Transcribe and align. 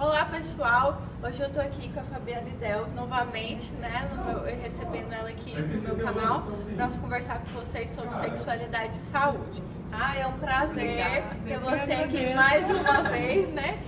Olá 0.00 0.24
pessoal, 0.24 1.02
hoje 1.22 1.42
eu 1.42 1.50
tô 1.50 1.60
aqui 1.60 1.90
com 1.90 2.00
a 2.00 2.02
Fabiana 2.04 2.48
Del 2.58 2.86
novamente, 2.96 3.70
né, 3.72 4.08
meu, 4.24 4.42
recebendo 4.44 5.12
ela 5.12 5.28
aqui 5.28 5.52
no 5.52 5.82
meu 5.82 5.94
canal 5.94 6.44
para 6.74 6.88
conversar 6.88 7.38
com 7.40 7.60
vocês 7.60 7.90
sobre 7.90 8.14
sexualidade 8.14 8.96
e 8.96 9.00
saúde. 9.02 9.62
Ah, 9.92 10.16
é 10.16 10.26
um 10.26 10.38
prazer 10.38 11.22
ter 11.44 11.58
você 11.58 11.92
aqui 11.92 12.34
mais 12.34 12.64
uma 12.70 13.02
vez, 13.02 13.52
né? 13.52 13.78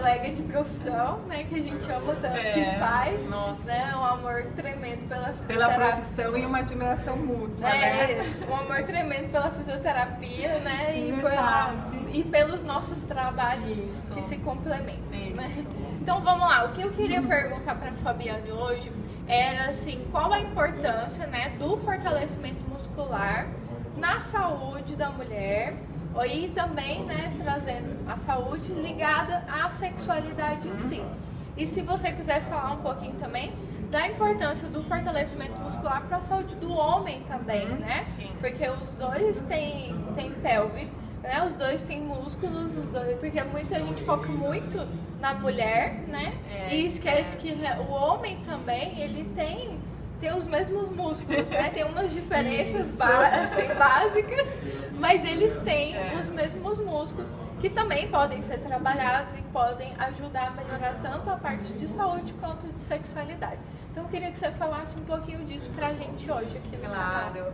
Colega 0.00 0.30
de 0.30 0.42
profissão, 0.42 1.18
né? 1.28 1.44
Que 1.44 1.54
a 1.56 1.62
gente 1.62 1.92
ama 1.92 2.14
tanto 2.16 2.36
é, 2.36 2.52
que 2.52 2.78
faz. 2.78 3.28
Nossa. 3.28 3.64
Né, 3.64 3.94
um 3.94 4.04
amor 4.04 4.46
tremendo 4.56 5.08
pela 5.08 5.32
fisioterapia. 5.32 5.46
Pela 5.46 5.74
profissão 5.74 6.36
e 6.36 6.46
uma 6.46 6.58
admiração 6.58 7.16
mútua, 7.16 7.68
é, 7.68 8.16
né? 8.16 8.46
Um 8.48 8.56
amor 8.56 8.82
tremendo 8.84 9.30
pela 9.30 9.50
fisioterapia, 9.50 10.58
né? 10.60 10.98
E, 10.98 11.12
pela, 11.12 11.74
e 12.12 12.24
pelos 12.24 12.64
nossos 12.64 13.02
trabalhos 13.02 13.78
Isso. 13.78 14.14
que 14.14 14.22
se 14.22 14.36
complementam. 14.38 15.00
Né? 15.10 15.66
Então 16.00 16.20
vamos 16.20 16.48
lá, 16.48 16.64
o 16.64 16.72
que 16.72 16.82
eu 16.82 16.90
queria 16.90 17.22
perguntar 17.22 17.74
para 17.74 17.90
a 17.90 17.94
Fabiane 17.94 18.50
hoje 18.50 18.90
era 19.28 19.66
assim, 19.66 20.04
qual 20.10 20.32
a 20.32 20.40
importância 20.40 21.26
né, 21.26 21.52
do 21.58 21.76
fortalecimento 21.76 22.68
muscular 22.68 23.46
na 23.96 24.18
saúde 24.18 24.96
da 24.96 25.10
mulher 25.10 25.74
e 26.26 26.48
também, 26.48 27.04
né, 27.04 27.34
trazendo 27.38 28.08
a 28.08 28.16
saúde 28.16 28.72
ligada 28.72 29.44
à 29.48 29.70
sexualidade 29.70 30.68
em 30.68 30.78
si. 30.88 31.02
E 31.56 31.66
se 31.66 31.82
você 31.82 32.12
quiser 32.12 32.42
falar 32.42 32.72
um 32.72 32.78
pouquinho 32.78 33.14
também 33.14 33.52
da 33.90 34.06
importância 34.06 34.68
do 34.68 34.82
fortalecimento 34.84 35.58
muscular 35.58 36.02
para 36.06 36.18
a 36.18 36.20
saúde 36.20 36.54
do 36.56 36.72
homem 36.72 37.22
também, 37.28 37.68
uhum, 37.68 37.76
né? 37.76 38.02
Sim. 38.02 38.30
Porque 38.40 38.68
os 38.68 38.80
dois 38.98 39.40
têm, 39.42 39.94
têm 40.14 40.30
pelve, 40.30 40.88
né? 41.22 41.42
Os 41.44 41.54
dois 41.56 41.82
têm 41.82 42.00
músculos, 42.00 42.76
os 42.76 42.86
dois, 42.86 43.18
porque 43.18 43.42
muita 43.42 43.82
gente 43.82 44.02
foca 44.04 44.28
muito 44.28 44.86
na 45.20 45.34
mulher, 45.34 46.04
né? 46.06 46.32
É, 46.54 46.74
e 46.74 46.86
esquece 46.86 47.36
é. 47.36 47.40
que 47.40 47.82
o 47.82 47.90
homem 47.90 48.38
também, 48.46 49.00
ele 49.00 49.24
tem 49.34 49.78
tem 50.20 50.32
os 50.32 50.44
mesmos 50.44 50.90
músculos, 50.90 51.48
né? 51.50 51.70
Tem 51.70 51.84
umas 51.84 52.12
diferenças 52.12 53.00
assim, 53.00 53.74
básicas, 53.74 54.46
mas 54.98 55.24
eles 55.24 55.56
têm 55.58 55.94
os 56.18 56.28
mesmos 56.28 56.78
músculos 56.78 57.30
que 57.60 57.68
também 57.68 58.08
podem 58.08 58.40
ser 58.40 58.58
trabalhados 58.58 59.36
e 59.36 59.42
podem 59.42 59.94
ajudar 59.98 60.48
a 60.48 60.50
melhorar 60.50 60.98
tanto 61.02 61.30
a 61.30 61.36
parte 61.36 61.72
de 61.74 61.86
saúde 61.88 62.32
quanto 62.34 62.66
de 62.72 62.80
sexualidade. 62.80 63.58
Então 63.90 64.04
eu 64.04 64.08
queria 64.08 64.30
que 64.30 64.38
você 64.38 64.50
falasse 64.52 64.96
um 64.98 65.04
pouquinho 65.04 65.44
disso 65.44 65.68
pra 65.70 65.92
gente 65.92 66.30
hoje 66.30 66.56
aqui 66.56 66.76
no 66.76 66.88
Claro. 66.88 67.52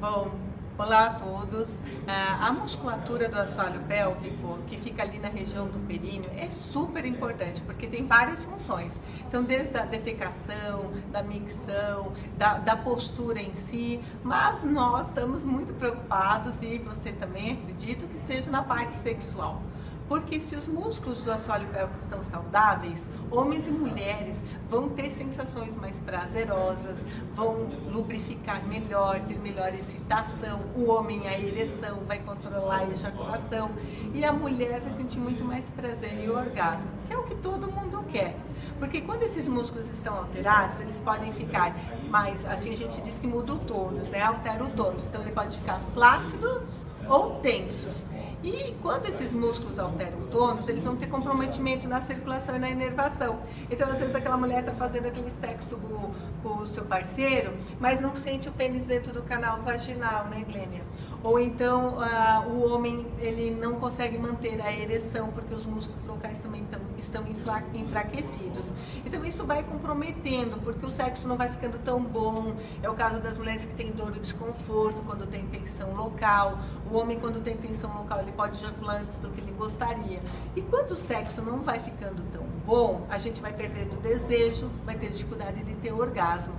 Bom, 0.00 0.30
Olá 0.76 1.06
a 1.06 1.10
todos. 1.10 1.78
Ah, 2.04 2.48
a 2.48 2.52
musculatura 2.52 3.28
do 3.28 3.36
assoalho 3.38 3.80
pélvico, 3.82 4.58
que 4.66 4.76
fica 4.76 5.04
ali 5.04 5.20
na 5.20 5.28
região 5.28 5.68
do 5.68 5.78
períneo, 5.86 6.28
é 6.36 6.50
super 6.50 7.04
importante 7.04 7.60
porque 7.60 7.86
tem 7.86 8.04
várias 8.04 8.42
funções. 8.42 8.98
Então, 9.20 9.44
desde 9.44 9.78
a 9.78 9.84
defecação, 9.84 10.92
da 11.12 11.22
micção, 11.22 12.12
da, 12.36 12.58
da 12.58 12.74
postura 12.74 13.40
em 13.40 13.54
si, 13.54 14.00
mas 14.24 14.64
nós 14.64 15.06
estamos 15.06 15.44
muito 15.44 15.72
preocupados 15.74 16.60
e 16.60 16.78
você 16.78 17.12
também 17.12 17.52
acredito 17.52 18.08
que 18.08 18.18
seja 18.18 18.50
na 18.50 18.64
parte 18.64 18.96
sexual. 18.96 19.62
Porque 20.08 20.40
se 20.40 20.54
os 20.54 20.68
músculos 20.68 21.20
do 21.20 21.32
assoalho 21.32 21.66
pélvico 21.68 21.98
estão 22.00 22.22
saudáveis, 22.22 23.08
homens 23.30 23.66
e 23.66 23.70
mulheres 23.70 24.44
vão 24.68 24.88
ter 24.90 25.10
sensações 25.10 25.76
mais 25.76 25.98
prazerosas, 25.98 27.06
vão 27.32 27.68
lubrificar 27.90 28.66
melhor, 28.66 29.20
ter 29.20 29.38
melhor 29.38 29.74
excitação, 29.74 30.60
o 30.76 30.90
homem 30.90 31.26
a 31.26 31.38
ereção 31.38 32.00
vai 32.06 32.18
controlar 32.18 32.80
a 32.80 32.90
ejaculação 32.90 33.70
e 34.12 34.24
a 34.24 34.32
mulher 34.32 34.80
vai 34.80 34.92
sentir 34.92 35.18
muito 35.18 35.42
mais 35.44 35.70
prazer 35.70 36.22
e 36.22 36.28
orgasmo, 36.28 36.90
que 37.06 37.12
é 37.14 37.16
o 37.16 37.22
que 37.22 37.34
todo 37.36 37.70
mundo 37.72 38.04
quer. 38.10 38.36
Porque 38.78 39.00
quando 39.00 39.22
esses 39.22 39.48
músculos 39.48 39.88
estão 39.88 40.16
alterados, 40.18 40.80
eles 40.80 41.00
podem 41.00 41.32
ficar 41.32 41.74
mais, 42.10 42.44
assim 42.44 42.72
a 42.72 42.76
gente 42.76 43.00
diz 43.00 43.18
que 43.18 43.26
muda 43.26 43.54
o 43.54 43.58
tônus, 43.58 44.08
né? 44.08 44.20
Altera 44.20 44.64
o 44.64 44.68
tônus. 44.68 45.08
Então 45.08 45.22
ele 45.22 45.32
pode 45.32 45.56
ficar 45.58 45.80
flácidos 45.94 46.84
ou 47.08 47.36
tensos. 47.36 48.04
E 48.44 48.74
quando 48.82 49.06
esses 49.06 49.32
músculos 49.32 49.78
alteram 49.78 50.18
o 50.18 50.26
tônus, 50.26 50.68
eles 50.68 50.84
vão 50.84 50.94
ter 50.94 51.06
comprometimento 51.06 51.88
na 51.88 52.02
circulação 52.02 52.54
e 52.56 52.58
na 52.58 52.68
inervação. 52.68 53.38
Então, 53.70 53.88
às 53.88 53.98
vezes, 53.98 54.14
aquela 54.14 54.36
mulher 54.36 54.60
está 54.60 54.74
fazendo 54.74 55.06
aquele 55.06 55.30
sexo 55.30 55.78
com, 55.78 56.12
o 56.46 56.66
seu 56.66 56.84
parceiro, 56.84 57.54
mas 57.80 58.02
não 58.02 58.14
sente 58.14 58.50
o 58.50 58.52
pênis 58.52 58.84
dentro 58.84 59.14
do 59.14 59.22
canal 59.22 59.62
vaginal, 59.62 60.26
né, 60.26 60.44
Glênia? 60.46 60.82
Ou 61.22 61.40
então, 61.40 61.96
uh, 61.96 62.50
o 62.50 62.70
homem 62.70 63.06
ele 63.18 63.50
não 63.50 63.76
consegue 63.76 64.18
manter 64.18 64.60
a 64.60 64.70
ereção 64.70 65.28
porque 65.28 65.54
os 65.54 65.64
músculos 65.64 66.04
locais 66.04 66.38
também 66.38 66.66
tão, 66.70 66.80
estão 67.04 67.24
enfraquecidos. 67.72 68.72
Então, 69.04 69.24
isso 69.24 69.44
vai 69.44 69.62
comprometendo, 69.62 70.60
porque 70.62 70.84
o 70.84 70.90
sexo 70.90 71.28
não 71.28 71.36
vai 71.36 71.48
ficando 71.48 71.78
tão 71.78 72.02
bom. 72.02 72.56
É 72.82 72.88
o 72.88 72.94
caso 72.94 73.20
das 73.20 73.38
mulheres 73.38 73.64
que 73.64 73.74
têm 73.74 73.92
dor 73.92 74.12
ou 74.12 74.20
desconforto 74.20 75.02
quando 75.02 75.26
tem 75.26 75.46
tensão 75.46 75.94
local. 75.94 76.58
O 76.90 76.96
homem, 76.96 77.18
quando 77.18 77.40
tem 77.40 77.56
tensão 77.56 77.92
local, 77.96 78.20
ele 78.20 78.32
pode 78.32 78.56
ejacular 78.56 79.02
antes 79.02 79.18
do 79.18 79.30
que 79.30 79.40
ele 79.40 79.52
gostaria. 79.52 80.20
E 80.56 80.62
quando 80.62 80.92
o 80.92 80.96
sexo 80.96 81.42
não 81.42 81.62
vai 81.62 81.78
ficando 81.78 82.22
tão 82.32 82.44
bom, 82.66 83.06
a 83.08 83.18
gente 83.18 83.40
vai 83.40 83.52
perdendo 83.52 83.94
o 83.94 84.00
desejo, 84.00 84.70
vai 84.84 84.96
ter 84.96 85.10
dificuldade 85.10 85.62
de 85.62 85.74
ter 85.76 85.92
orgasmo. 85.92 86.54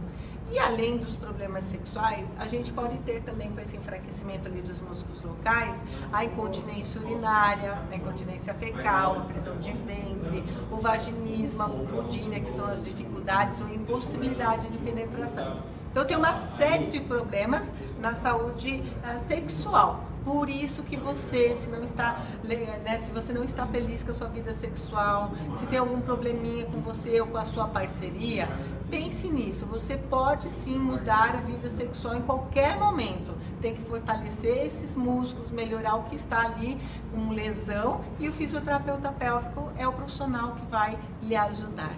E 0.51 0.59
além 0.59 0.97
dos 0.97 1.16
problemas 1.16 1.63
sexuais, 1.63 2.28
a 2.38 2.47
gente 2.47 2.72
pode 2.72 2.97
ter 3.00 3.22
também 3.23 3.51
com 3.51 3.59
esse 3.59 3.78
enfraquecimento 3.78 4.47
ali 4.47 4.61
dos 4.61 4.79
músculos 4.79 5.22
locais, 5.23 5.83
a 6.13 6.23
incontinência 6.23 7.01
urinária, 7.01 7.79
a 7.91 7.95
incontinência 7.95 8.53
fecal, 8.53 9.17
a 9.17 9.22
prisão 9.22 9.57
de 9.57 9.72
ventre, 9.72 10.44
o 10.72 10.78
vaginismo, 10.78 11.63
a 11.63 11.67
vulvodínia, 11.67 12.39
que 12.39 12.51
são 12.51 12.66
as 12.67 12.85
dificuldades 12.85 13.59
ou 13.61 13.69
impossibilidade 13.69 14.69
de 14.69 14.78
penetração. 14.78 15.63
Então 15.91 16.06
tem 16.06 16.17
uma 16.17 16.35
série 16.57 16.88
de 16.88 17.00
problemas 17.00 17.72
na 18.00 18.13
saúde 18.13 18.83
uh, 19.03 19.19
sexual. 19.27 20.03
Por 20.25 20.50
isso 20.50 20.83
que 20.83 20.97
você, 20.97 21.56
se 21.56 21.69
não 21.69 21.83
está, 21.83 22.19
né, 22.44 23.00
se 23.00 23.12
você 23.12 23.31
não 23.31 23.44
está 23.44 23.66
feliz 23.67 24.03
com 24.03 24.12
a 24.12 24.13
sua 24.13 24.27
vida 24.27 24.53
sexual, 24.53 25.31
se 25.56 25.67
tem 25.67 25.77
algum 25.79 26.01
probleminha 26.01 26.66
com 26.66 26.81
você 26.81 27.22
ou 27.22 27.27
com 27.27 27.38
a 27.38 27.45
sua 27.45 27.67
parceria, 27.67 28.50
pense 28.90 29.28
nisso. 29.28 29.66
Você 29.66 29.97
pode 29.97 30.50
sim 30.50 30.78
mudar 30.78 31.35
a 31.35 31.41
vida 31.41 31.69
sexual 31.69 32.16
em 32.16 32.22
qualquer 32.22 32.78
momento. 32.78 33.35
Tem 33.62 33.75
que 33.75 33.81
fortalecer 33.84 34.66
esses 34.66 34.96
músculos, 34.96 35.51
melhorar 35.51 35.96
o 35.96 36.03
que 36.03 36.16
está 36.16 36.41
ali 36.41 36.79
com 37.13 37.29
lesão 37.29 38.01
e 38.19 38.28
o 38.28 38.34
fisioterapeuta 38.34 39.12
pélvico 39.12 39.72
é 39.78 39.88
o 39.88 39.94
profissional 39.94 40.56
que 40.56 40.66
vai 40.66 40.97
lhe 41.22 41.35
ajudar. 41.35 41.94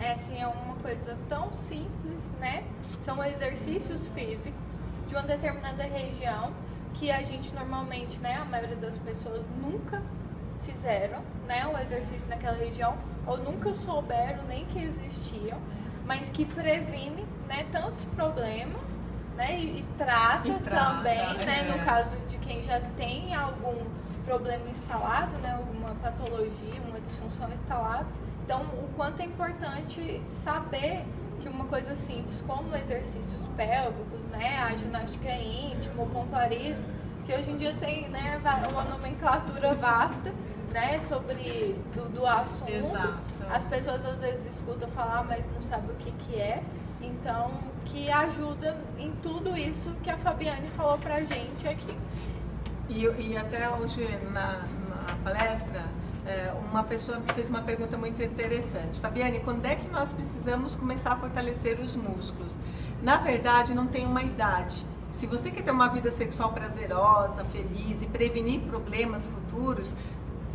É, 0.00 0.16
sim, 0.16 0.40
é 0.40 0.46
uma 0.46 0.76
coisa 0.76 1.16
tão 1.28 1.52
simples, 1.52 2.18
né? 2.38 2.64
São 3.00 3.22
exercícios 3.24 4.06
físicos 4.08 4.68
de 5.08 5.14
uma 5.14 5.22
determinada 5.22 5.82
região 5.82 6.52
que 6.94 7.10
a 7.10 7.22
gente 7.22 7.54
normalmente, 7.54 8.18
né, 8.18 8.36
a 8.36 8.44
maioria 8.44 8.76
das 8.76 8.98
pessoas 8.98 9.44
nunca 9.62 10.02
fizeram, 10.62 11.20
né, 11.46 11.66
o 11.66 11.78
exercício 11.78 12.28
naquela 12.28 12.56
região 12.56 12.96
ou 13.26 13.38
nunca 13.38 13.72
souberam 13.72 14.44
nem 14.46 14.64
que 14.66 14.78
existiam, 14.78 15.58
mas 16.08 16.30
que 16.30 16.46
previne, 16.46 17.26
né, 17.46 17.66
tantos 17.70 18.06
problemas, 18.06 18.98
né, 19.36 19.60
e, 19.60 19.80
e, 19.80 19.84
trata, 19.98 20.48
e 20.48 20.58
trata, 20.58 20.96
também, 20.96 21.34
né, 21.44 21.68
é. 21.68 21.72
no 21.72 21.84
caso 21.84 22.16
de 22.28 22.38
quem 22.38 22.62
já 22.62 22.80
tem 22.96 23.34
algum 23.34 23.84
problema 24.24 24.68
instalado, 24.70 25.36
né, 25.38 25.52
alguma 25.52 25.94
patologia, 25.96 26.80
uma 26.88 26.98
disfunção 26.98 27.52
instalada. 27.52 28.06
Então, 28.42 28.62
o 28.62 28.88
quanto 28.96 29.20
é 29.20 29.26
importante 29.26 30.22
saber 30.42 31.04
que 31.42 31.48
uma 31.48 31.66
coisa 31.66 31.94
simples 31.94 32.42
como 32.46 32.74
exercícios 32.74 33.42
pélvicos, 33.54 34.24
né, 34.30 34.60
a 34.60 34.74
ginástica 34.76 35.30
íntima, 35.30 36.04
o 36.04 36.06
pompoarismo, 36.06 36.84
que 37.26 37.34
hoje 37.34 37.50
em 37.50 37.56
dia 37.56 37.74
tem 37.78 38.08
né, 38.08 38.40
uma 38.72 38.84
nomenclatura 38.84 39.74
vasta 39.74 40.32
né, 40.72 40.98
sobre 41.00 41.74
do, 41.94 42.08
do 42.08 42.26
assunto. 42.26 42.70
Exato. 42.70 43.18
As 43.50 43.64
pessoas 43.64 44.04
às 44.04 44.18
vezes 44.18 44.54
escutam 44.54 44.88
falar, 44.90 45.24
mas 45.24 45.46
não 45.52 45.62
sabem 45.62 45.90
o 45.90 45.94
que, 45.94 46.12
que 46.12 46.36
é. 46.36 46.62
Então, 47.00 47.50
que 47.84 48.10
ajuda 48.10 48.76
em 48.98 49.12
tudo 49.22 49.56
isso 49.56 49.90
que 50.02 50.10
a 50.10 50.18
Fabiane 50.18 50.68
falou 50.76 50.98
pra 50.98 51.20
gente 51.20 51.66
aqui. 51.66 51.96
E, 52.88 53.04
e 53.04 53.36
até 53.36 53.68
hoje 53.70 54.06
na, 54.32 54.64
na 54.88 55.16
palestra, 55.22 55.84
é, 56.26 56.52
uma 56.70 56.84
pessoa 56.84 57.20
fez 57.34 57.48
uma 57.48 57.62
pergunta 57.62 57.96
muito 57.96 58.22
interessante. 58.22 59.00
Fabiane, 59.00 59.40
quando 59.40 59.64
é 59.64 59.76
que 59.76 59.88
nós 59.88 60.12
precisamos 60.12 60.76
começar 60.76 61.12
a 61.12 61.16
fortalecer 61.16 61.80
os 61.80 61.94
músculos? 61.94 62.58
Na 63.02 63.16
verdade, 63.16 63.74
não 63.74 63.86
tem 63.86 64.04
uma 64.04 64.22
idade. 64.22 64.84
Se 65.10 65.26
você 65.26 65.50
quer 65.50 65.62
ter 65.62 65.70
uma 65.70 65.88
vida 65.88 66.10
sexual 66.10 66.52
prazerosa, 66.52 67.44
feliz 67.46 68.02
e 68.02 68.06
prevenir 68.06 68.60
problemas 68.60 69.26
futuros, 69.26 69.96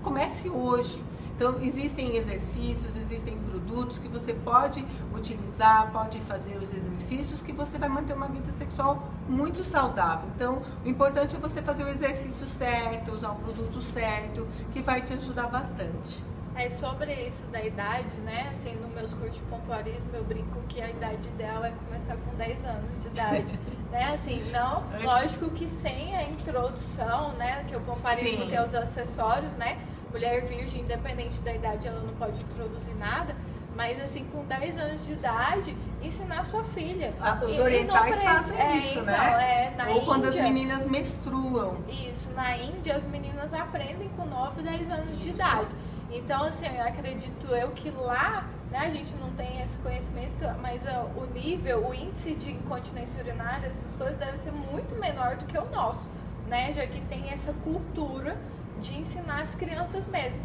comece 0.03 0.49
hoje. 0.49 1.03
Então, 1.35 1.59
existem 1.61 2.15
exercícios, 2.15 2.95
existem 2.95 3.35
produtos 3.49 3.97
que 3.97 4.07
você 4.07 4.33
pode 4.33 4.85
utilizar, 5.15 5.91
pode 5.91 6.19
fazer 6.21 6.57
os 6.57 6.71
exercícios 6.71 7.41
que 7.41 7.51
você 7.51 7.79
vai 7.79 7.89
manter 7.89 8.13
uma 8.13 8.27
vida 8.27 8.51
sexual 8.51 9.11
muito 9.27 9.63
saudável. 9.63 10.29
Então, 10.35 10.61
o 10.85 10.87
importante 10.87 11.35
é 11.35 11.39
você 11.39 11.61
fazer 11.61 11.85
o 11.85 11.89
exercício 11.89 12.47
certo, 12.47 13.11
usar 13.11 13.31
o 13.31 13.35
produto 13.35 13.81
certo, 13.81 14.47
que 14.71 14.81
vai 14.81 15.01
te 15.01 15.13
ajudar 15.13 15.47
bastante. 15.47 16.23
É 16.55 16.69
sobre 16.69 17.11
isso 17.13 17.41
da 17.51 17.63
idade, 17.63 18.15
né? 18.23 18.49
Assim, 18.51 18.75
no 18.75 18.87
meus 18.87 19.11
cursos 19.13 19.37
de 19.37 19.41
pompoarismo 19.43 20.11
eu 20.13 20.23
brinco 20.23 20.59
que 20.69 20.81
a 20.81 20.89
idade 20.89 21.27
ideal 21.27 21.65
é 21.65 21.71
começar 21.71 22.15
com 22.15 22.35
10 22.35 22.65
anos 22.65 23.01
de 23.01 23.07
idade, 23.07 23.59
né? 23.91 24.13
Assim, 24.13 24.51
não, 24.51 24.83
lógico 25.01 25.49
que 25.49 25.67
sem 25.67 26.15
a 26.15 26.23
introdução, 26.23 27.33
né? 27.33 27.63
Que 27.67 27.75
o 27.75 27.81
pompoarismo 27.81 28.43
Sim. 28.43 28.47
tem 28.47 28.61
os 28.61 28.75
acessórios, 28.75 29.51
né? 29.53 29.79
Mulher 30.11 30.45
virgem, 30.45 30.81
independente 30.81 31.41
da 31.41 31.53
idade, 31.53 31.87
ela 31.87 32.01
não 32.01 32.13
pode 32.13 32.39
introduzir 32.39 32.95
nada. 32.95 33.35
Mas 33.75 33.99
assim, 33.99 34.23
com 34.25 34.45
10 34.45 34.77
anos 34.77 35.05
de 35.05 35.13
idade, 35.13 35.75
ensinar 36.03 36.43
sua 36.43 36.63
filha. 36.63 37.11
Ah, 37.19 37.41
os 37.43 37.57
orientais 37.57 38.21
fazem 38.21 38.61
é, 38.61 38.77
isso, 38.77 38.99
então, 38.99 39.05
né? 39.05 39.73
É, 39.75 39.83
Ou 39.85 39.89
Índia, 39.89 40.05
quando 40.05 40.25
as 40.25 40.35
meninas 40.35 40.85
menstruam. 40.85 41.77
Isso, 41.89 42.29
na 42.35 42.55
Índia 42.55 42.95
as 42.95 43.05
meninas 43.05 43.51
aprendem 43.51 44.09
com 44.09 44.25
9, 44.25 44.61
10 44.61 44.91
anos 44.91 45.19
de 45.19 45.29
idade. 45.29 45.73
Então, 46.13 46.43
assim, 46.43 46.67
eu 46.67 46.83
acredito 46.83 47.47
eu 47.47 47.71
que 47.71 47.89
lá, 47.89 48.47
né, 48.69 48.77
a 48.77 48.89
gente 48.91 49.11
não 49.15 49.31
tem 49.31 49.63
esse 49.63 49.79
conhecimento, 49.79 50.45
mas 50.61 50.83
uh, 50.85 51.09
o 51.19 51.25
nível, 51.33 51.87
o 51.87 51.93
índice 51.93 52.35
de 52.35 52.51
incontinência 52.51 53.19
urinária, 53.19 53.65
essas 53.65 53.95
coisas 53.95 54.19
deve 54.19 54.37
ser 54.37 54.51
muito 54.51 54.93
menor 54.99 55.37
do 55.37 55.45
que 55.45 55.57
o 55.57 55.65
nosso, 55.71 56.07
né? 56.47 56.71
Já 56.73 56.85
que 56.85 57.01
tem 57.01 57.31
essa 57.31 57.51
cultura 57.63 58.37
de 58.79 58.95
ensinar 58.95 59.41
as 59.41 59.55
crianças 59.55 60.05
mesmo. 60.07 60.37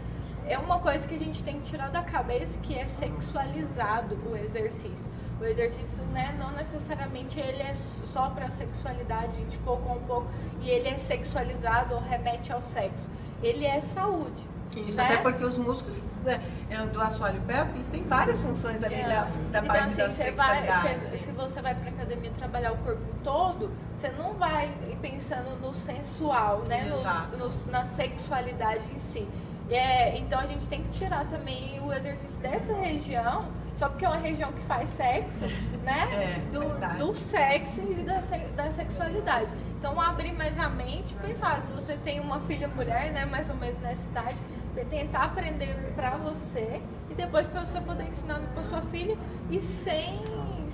É 0.47 0.59
uma 0.59 0.79
coisa 0.79 1.07
que 1.07 1.15
a 1.15 1.19
gente 1.19 1.45
tem 1.45 1.61
que 1.61 1.67
tirar 1.67 1.91
da 1.91 2.03
cabeça 2.03 2.59
que 2.61 2.75
é 2.75 2.89
sexualizado 2.89 4.19
o 4.27 4.35
exercício. 4.35 5.05
O 5.39 5.45
exercício, 5.45 6.03
né, 6.05 6.35
não 6.39 6.51
necessariamente 6.53 7.39
ele 7.39 7.63
é 7.63 7.75
só 8.11 8.31
para 8.31 8.49
sexualidade, 8.49 9.37
a 9.37 9.41
gente 9.41 9.59
focou 9.59 9.97
um 9.97 10.03
pouco 10.05 10.29
e 10.63 10.71
ele 10.71 10.89
é 10.89 10.97
sexualizado 10.97 11.95
ou 11.95 12.01
remete 12.01 12.51
ao 12.51 12.63
sexo. 12.63 13.07
Ele 13.43 13.67
é 13.67 13.81
saúde. 13.83 14.49
Isso, 14.77 14.97
né? 14.97 15.05
até 15.05 15.17
porque 15.19 15.45
os 15.45 15.57
músculos 15.57 16.01
né, 16.25 16.41
é, 16.71 16.77
do 16.87 17.01
assoalho 17.01 17.41
pélvico 17.43 17.77
eles 17.77 17.91
têm 17.91 18.03
várias 18.05 18.43
funções 18.43 18.83
ali 18.83 18.97
é. 18.97 19.09
da, 19.09 19.23
da 19.23 19.59
então, 19.61 19.65
parte 19.65 19.85
assim, 19.85 19.97
da 19.97 20.11
sexualidade. 20.11 20.83
Vai, 20.83 21.05
se, 21.05 21.19
se, 21.19 21.33
você 21.33 21.63
vai 21.63 21.75
para 21.75 21.89
academia 21.91 22.31
trabalhar 22.39 22.73
o 22.73 22.77
corpo 22.79 23.03
todo, 23.25 23.71
você 23.97 24.09
não 24.11 24.35
vai 24.35 24.73
pensando 25.01 25.59
no 25.61 25.75
sensual, 25.75 26.63
né? 26.65 26.91
Na 27.67 27.85
sexualidade 27.85 28.83
em 28.95 28.99
si. 28.99 29.29
É, 29.71 30.17
então 30.17 30.41
a 30.41 30.47
gente 30.47 30.67
tem 30.67 30.83
que 30.83 30.89
tirar 30.91 31.27
também 31.27 31.79
o 31.85 31.93
exercício 31.93 32.39
dessa 32.39 32.73
região, 32.73 33.47
só 33.75 33.89
porque 33.89 34.05
é 34.05 34.09
uma 34.09 34.17
região 34.17 34.51
que 34.51 34.63
faz 34.63 34.89
sexo, 34.91 35.45
né? 35.85 36.09
É, 36.11 36.41
do, 36.51 37.07
do, 37.07 37.13
sexo 37.13 37.81
e 37.81 38.03
da, 38.03 38.21
da 38.57 38.73
sexualidade. 38.73 39.51
Então 39.79 40.01
abrir 40.01 40.33
mais 40.33 40.59
a 40.59 40.69
mente, 40.69 41.15
pensar, 41.15 41.61
se 41.63 41.73
você 41.73 41.97
tem 41.99 42.19
uma 42.19 42.41
filha 42.41 42.67
mulher, 42.69 43.13
né, 43.13 43.27
mais 43.27 43.49
ou 43.51 43.57
menos 43.57 43.79
nessa 43.81 44.09
idade, 44.09 44.39
tentar 44.85 45.25
aprender 45.25 45.93
para 45.95 46.17
você 46.17 46.81
e 47.11 47.15
depois 47.15 47.47
para 47.47 47.65
você 47.65 47.81
poder 47.81 48.05
ensinar 48.05 48.41
para 48.55 48.63
sua 48.65 48.83
filha 48.83 49.17
e 49.51 49.61
sem 49.61 50.23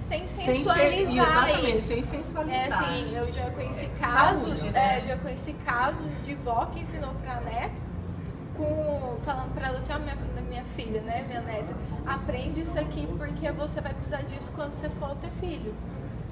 sem 0.08 0.26
sensualizar 0.26 0.76
sem 0.76 1.06
ser, 1.06 1.12
exatamente, 1.12 1.84
sem 1.84 2.04
sensualizar. 2.04 2.54
É 2.54 2.74
assim, 2.74 3.16
eu 3.16 3.32
já 3.32 3.50
conheci 3.50 3.86
é, 3.86 4.00
casos, 4.00 4.60
Saúde, 4.60 4.70
né? 4.70 4.98
é, 4.98 5.08
já 5.08 5.16
conheci 5.16 5.52
casos 5.64 6.24
de 6.24 6.34
vó 6.34 6.66
que 6.66 6.80
ensinou 6.80 7.14
para 7.22 7.40
neta 7.40 7.84
com 8.56 9.16
falando 9.24 9.52
para 9.54 9.68
ela 9.68 9.78
assim, 9.78 9.92
ó, 9.92 9.98
minha, 9.98 10.16
minha 10.48 10.64
filha, 10.76 11.00
né, 11.00 11.24
minha 11.26 11.40
neta, 11.40 11.74
aprende 12.06 12.60
isso 12.60 12.78
aqui 12.78 13.06
porque 13.18 13.50
você 13.52 13.80
vai 13.80 13.92
precisar 13.94 14.22
disso 14.22 14.52
quando 14.54 14.74
você 14.74 14.88
for 14.90 15.14
ter 15.16 15.30
filho. 15.40 15.74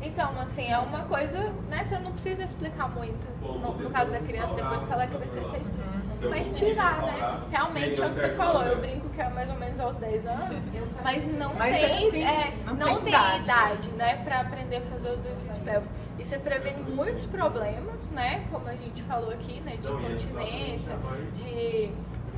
Então, 0.01 0.33
assim, 0.41 0.69
é 0.69 0.79
uma 0.79 1.05
coisa, 1.05 1.39
né? 1.69 1.85
Você 1.85 1.97
não 1.99 2.11
precisa 2.11 2.43
explicar 2.43 2.89
muito. 2.89 3.25
No, 3.41 3.77
no 3.77 3.91
caso 3.91 4.11
da 4.11 4.19
criança, 4.19 4.53
depois 4.53 4.83
que 4.83 4.93
ela 4.93 5.07
crescer, 5.07 5.41
você 5.41 5.59
explica. 5.59 5.92
Mas 6.31 6.57
tirar, 6.57 7.03
né? 7.03 7.41
Realmente 7.51 8.01
é 8.01 8.07
o 8.07 8.09
que 8.09 8.15
você 8.15 8.29
falou. 8.31 8.63
Eu 8.63 8.79
brinco 8.79 9.09
que 9.11 9.21
é 9.21 9.29
mais 9.29 9.49
ou 9.49 9.57
menos 9.57 9.81
aos 9.81 9.97
10 9.97 10.27
anos, 10.27 10.65
mas 11.03 11.39
não 11.39 11.55
mas 11.55 11.81
tem, 11.81 12.09
assim, 12.09 12.25
é, 12.25 12.55
não, 12.67 12.75
não 12.75 13.01
tem, 13.01 13.13
idade. 13.13 13.45
idade, 13.45 13.89
né? 13.91 14.17
Pra 14.25 14.41
aprender 14.41 14.77
a 14.77 14.81
fazer 14.83 15.11
os 15.11 15.19
exercícios 15.19 15.59
pélvicos. 15.59 15.97
E 16.19 16.25
você 16.25 16.39
previne 16.39 16.83
muitos 16.91 17.27
problemas, 17.27 18.01
né? 18.13 18.47
Como 18.51 18.69
a 18.69 18.75
gente 18.75 19.03
falou 19.05 19.31
aqui, 19.31 19.61
né? 19.61 19.77
De 19.77 19.89
incontinência, 19.89 20.93
de 21.35 21.91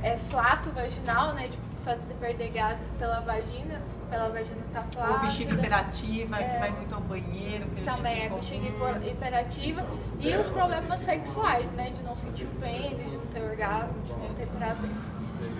é, 0.03 0.17
flato 0.29 0.69
vaginal, 0.71 1.33
né? 1.33 1.47
De 1.47 1.57
fazer, 1.83 2.01
perder 2.19 2.49
gases 2.49 2.91
pela 2.93 3.19
vagina 3.19 3.81
pela 4.09 4.29
vagina 4.29 4.61
tá 4.73 4.83
flácida. 4.91 5.13
Ou 5.13 5.19
bexiga 5.19 5.53
hiperativa, 5.53 6.39
é, 6.39 6.43
que 6.43 6.59
vai 6.59 6.71
muito 6.71 6.95
ao 6.95 7.01
banheiro. 7.01 7.65
Também 7.83 8.25
é 8.25 8.29
bexiga 8.29 8.67
hiperativa. 9.05 9.85
E 10.19 10.35
os 10.35 10.49
problemas 10.49 10.99
sexuais, 11.01 11.71
né? 11.71 11.91
De 11.91 12.03
não 12.03 12.15
sentir 12.15 12.45
o 12.45 12.59
pênis, 12.59 13.09
de 13.09 13.17
não 13.17 13.25
ter 13.27 13.41
orgasmo, 13.41 14.01
de 14.03 14.13
não 14.13 14.33
ter 14.33 14.47
prazer. 14.47 14.89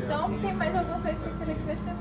Então, 0.04 0.40
tem 0.40 0.54
mais 0.54 0.76
alguma 0.76 1.00
coisa 1.00 1.18
que 1.18 1.30
você 1.30 1.38
queria 1.38 1.56
acrescentar? 1.56 1.96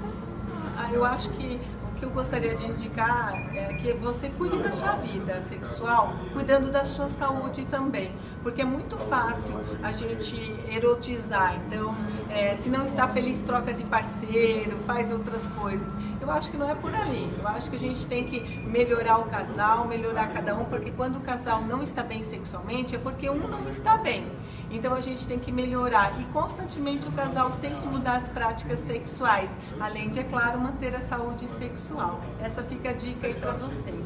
Ah, 0.77 0.93
eu 0.93 1.05
acho 1.05 1.31
que 1.31 1.61
o 1.89 1.95
que 1.97 2.05
eu 2.05 2.11
gostaria 2.11 2.55
de 2.55 2.67
indicar 2.67 3.35
é 3.55 3.75
que 3.75 3.93
você 3.95 4.29
cuide 4.31 4.63
da 4.63 4.73
sua 4.73 4.93
vida 4.93 5.41
sexual, 5.43 6.15
cuidando 6.33 6.71
da 6.71 6.85
sua 6.85 7.09
saúde 7.09 7.65
também 7.67 8.13
porque 8.45 8.61
é 8.61 8.65
muito 8.65 8.99
fácil 8.99 9.55
a 9.83 9.91
gente 9.91 10.37
erotizar. 10.71 11.59
Então, 11.67 11.95
é, 12.29 12.55
se 12.57 12.69
não 12.69 12.85
está 12.85 13.09
feliz, 13.09 13.41
troca 13.41 13.73
de 13.73 13.83
parceiro, 13.85 14.77
faz 14.87 15.11
outras 15.11 15.49
coisas. 15.49 15.97
Eu 16.25 16.31
acho 16.31 16.51
que 16.51 16.57
não 16.57 16.71
é 16.71 16.75
por 16.75 16.95
ali. 16.95 17.31
Eu 17.39 17.47
acho 17.47 17.69
que 17.69 17.77
a 17.77 17.79
gente 17.79 18.07
tem 18.07 18.27
que 18.27 18.41
melhorar 18.67 19.19
o 19.19 19.27
casal, 19.27 19.87
melhorar 19.87 20.29
cada 20.29 20.57
um, 20.57 20.65
porque 20.65 20.91
quando 20.91 21.17
o 21.17 21.21
casal 21.21 21.61
não 21.61 21.83
está 21.83 22.03
bem 22.03 22.23
sexualmente, 22.23 22.97
é 22.97 22.99
porque 22.99 23.29
um 23.29 23.47
não 23.47 23.69
está 23.69 23.99
bem. 23.99 24.27
Então 24.71 24.95
a 24.95 25.03
gente 25.03 25.27
tem 25.27 25.39
que 25.39 25.53
melhorar 25.53 26.19
e 26.19 26.25
constantemente 26.33 27.07
o 27.07 27.13
casal 27.13 27.51
tem 27.61 27.75
que 27.75 27.87
mudar 27.87 28.15
as 28.15 28.31
práticas 28.31 28.79
sexuais, 28.79 29.55
além 29.79 30.09
de, 30.09 30.21
é 30.21 30.25
claro, 30.25 30.59
manter 30.59 30.95
a 30.95 31.03
saúde 31.03 31.47
sexual. 31.47 32.19
Essa 32.41 32.63
fica 32.63 32.89
a 32.89 32.93
dica 32.95 33.27
aí 33.27 33.35
para 33.35 33.53
vocês. 33.53 34.05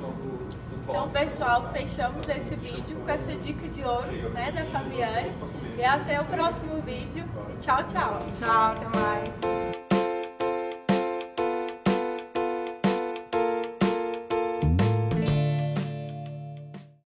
Então, 0.82 1.08
pessoal, 1.10 1.70
fechamos 1.72 2.28
esse 2.28 2.56
vídeo 2.56 2.96
com 2.96 3.10
essa 3.10 3.32
dica 3.36 3.68
de 3.68 3.84
ouro 3.84 4.30
né, 4.30 4.50
da 4.50 4.64
Fabiane. 4.64 5.32
E 5.78 5.84
até 5.84 6.20
o 6.20 6.24
próximo 6.24 6.82
vídeo. 6.82 7.24
Tchau, 7.60 7.84
tchau. 7.84 8.18
Tchau, 8.34 8.72
até 8.72 8.98
mais. 8.98 9.87